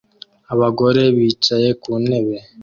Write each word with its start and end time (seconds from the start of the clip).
Abagore 0.53 1.01
bicaye 1.15 1.69
ku 1.81 1.91
ntebe 2.03 2.37